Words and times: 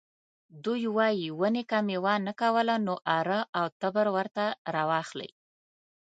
دوی 0.63 0.83
وايي 0.97 1.27
ونې 1.39 1.63
که 1.69 1.77
میوه 1.87 2.15
نه 2.27 2.33
کوله 2.41 2.75
نو 2.85 2.95
اره 3.17 3.39
او 3.59 3.65
تبر 3.81 4.07
ورته 4.15 4.45
راواخلئ. 4.73 5.29